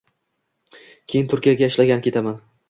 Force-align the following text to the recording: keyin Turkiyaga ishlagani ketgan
keyin 1.13 1.29
Turkiyaga 1.35 1.71
ishlagani 1.75 2.07
ketgan 2.09 2.33